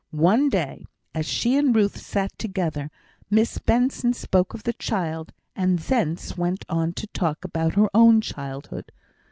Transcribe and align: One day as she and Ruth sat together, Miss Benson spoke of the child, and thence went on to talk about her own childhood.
One 0.09 0.49
day 0.49 0.87
as 1.13 1.27
she 1.27 1.55
and 1.57 1.75
Ruth 1.75 1.97
sat 1.99 2.35
together, 2.39 2.89
Miss 3.29 3.59
Benson 3.59 4.13
spoke 4.13 4.55
of 4.55 4.63
the 4.63 4.73
child, 4.73 5.31
and 5.55 5.77
thence 5.77 6.35
went 6.35 6.65
on 6.67 6.93
to 6.93 7.05
talk 7.05 7.45
about 7.45 7.75
her 7.75 7.87
own 7.93 8.19
childhood. 8.19 8.91